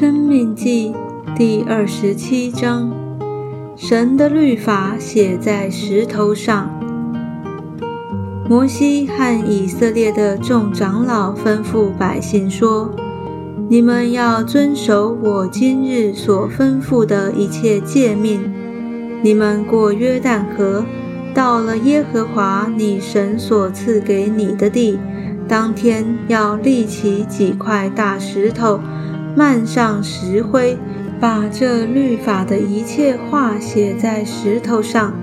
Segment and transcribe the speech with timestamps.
[0.00, 0.94] 生命记
[1.36, 2.90] 第二十七章：
[3.76, 6.70] 神的律法写在石头上。
[8.48, 12.90] 摩西和以色列的众长老吩咐百姓说
[13.68, 18.50] ：“你们要遵守我今日所吩咐的一切诫命。
[19.22, 20.82] 你们过约旦河，
[21.34, 24.98] 到了耶和华你神所赐给你的地，
[25.46, 28.80] 当天要立起几块大石头。”
[29.36, 30.76] 漫上石灰，
[31.20, 35.14] 把这律法的一切话写在石头上。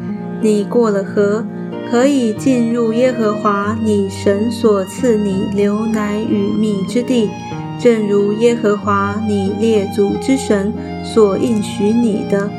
[0.41, 1.45] 你过了河，
[1.89, 7.29] 可以进入耶和华你神所赐你流奶与蜜之地，
[7.79, 10.71] 正如耶和华你列祖之神
[11.03, 12.49] 所应许你的。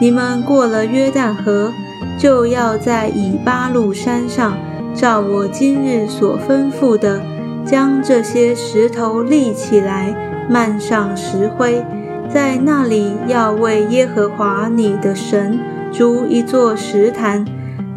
[0.00, 1.72] 你们过了约旦河，
[2.18, 4.56] 就要在以巴路山上，
[4.94, 7.20] 照我今日所吩咐的，
[7.64, 10.31] 将这些石头立起来。
[10.48, 11.84] 漫上石灰，
[12.28, 15.58] 在那里要为耶和华你的神
[15.92, 17.44] 筑一座石坛，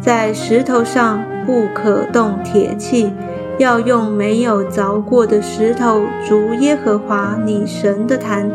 [0.00, 3.12] 在石头上不可动铁器，
[3.58, 8.50] 要用没有凿过的石头筑耶和华你神的坛，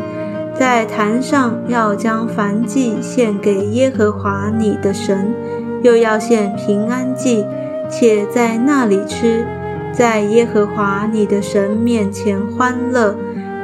[0.54, 5.34] 在坛上要将燔祭献给耶和华你的神，
[5.82, 7.44] 又要献平安祭，
[7.90, 9.44] 且在那里吃，
[9.92, 13.16] 在耶和华你的神面前欢乐。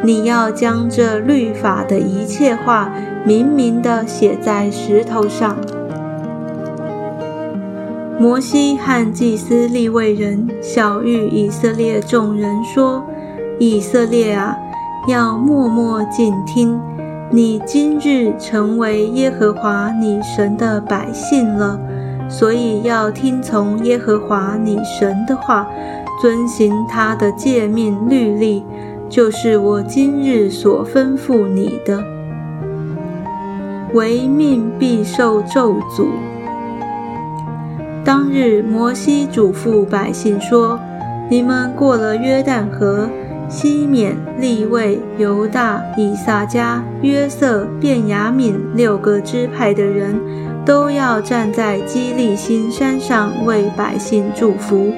[0.03, 2.93] 你要将这律法的一切话
[3.25, 5.57] 明明的写在石头上。
[8.19, 13.05] 摩西和祭司立位人小谕以色列众人说
[13.61, 14.57] ：“以色列啊，
[15.07, 16.81] 要默默静听。
[17.31, 21.79] 你今日成为耶和华你神的百姓了，
[22.29, 25.69] 所以要听从耶和华你神的话，
[26.21, 28.65] 遵行他的诫命律例。”
[29.09, 32.05] 就是我今日所吩咐你的，
[33.95, 36.08] 为命必受咒诅。
[38.05, 40.79] 当日，摩西嘱咐百姓说
[41.30, 43.08] ：“你们过了约旦河，
[43.48, 50.20] 西缅、利位、犹大、以撒加、约瑟、便雅悯六个支派的人，
[50.67, 54.92] 都要站在基利心山上为百姓祝福。”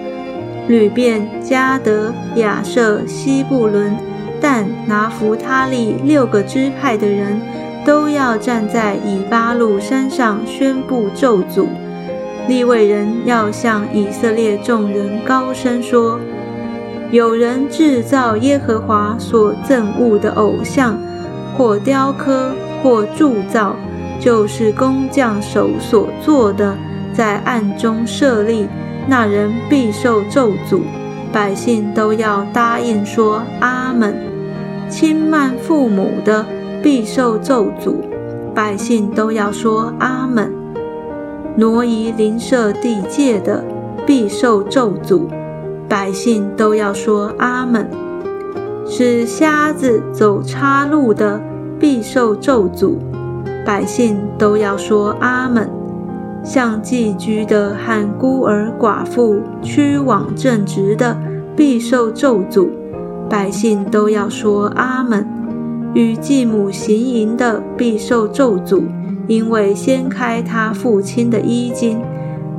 [0.69, 3.97] 吕便、加德、亚瑟、西布伦、
[4.41, 7.41] 但、拿弗他利六个支派的人
[7.85, 11.67] 都要站在以巴路山上宣布咒诅。
[12.49, 16.19] 利未人要向以色列众人高声说
[17.13, 20.99] ：“有人制造耶和华所憎恶的偶像，
[21.57, 23.77] 或雕刻，或铸造，
[24.19, 26.77] 就是工匠手所做的，
[27.13, 28.67] 在暗中设立。”
[29.11, 30.83] 那人必受咒诅，
[31.33, 34.15] 百姓都要答应说阿门。
[34.89, 36.47] 轻慢父母的
[36.81, 37.97] 必受咒诅，
[38.55, 40.53] 百姓都要说阿门。
[41.57, 43.65] 挪移邻舍地界的
[44.07, 45.23] 必受咒诅，
[45.89, 47.91] 百姓都要说阿门。
[48.87, 51.41] 使瞎子走岔路的
[51.81, 52.95] 必受咒诅，
[53.67, 55.80] 百姓都要说阿门。
[56.43, 61.17] 像寄居的和孤儿寡妇屈枉正直的，
[61.55, 62.69] 必受咒诅。
[63.29, 65.27] 百姓都要说阿门。
[65.95, 68.85] 与继母行淫的，必受咒诅，
[69.27, 72.01] 因为掀开他父亲的衣襟。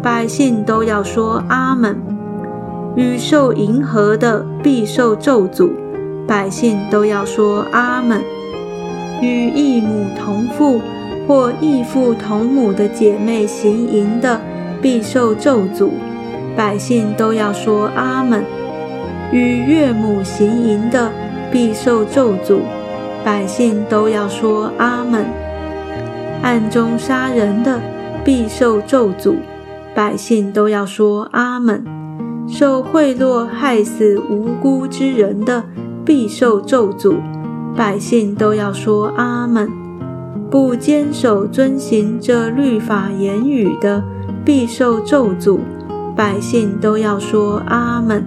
[0.01, 1.95] 百姓都要说阿门。
[2.95, 5.71] 与受银河的，必受咒诅。
[6.27, 8.21] 百姓都要说阿门。
[9.21, 10.79] 与异母同父。
[11.27, 14.39] 或异父同母的姐妹行淫的，
[14.81, 15.89] 必受咒诅。
[16.55, 18.43] 百姓都要说阿门。
[19.31, 21.11] 与岳母行淫的，
[21.51, 22.59] 必受咒诅。
[23.23, 25.25] 百姓都要说阿门。
[26.41, 27.79] 暗中杀人的，
[28.25, 29.35] 必受咒诅。
[29.93, 31.85] 百姓都要说阿门。
[32.47, 35.63] 受贿赂害死无辜之人的，
[36.03, 37.15] 必受咒诅。
[37.77, 39.69] 百姓都要说阿门。
[40.51, 44.03] 不坚守遵行这律法言语的，
[44.43, 45.59] 必受咒诅。
[46.13, 48.25] 百姓都要说阿门。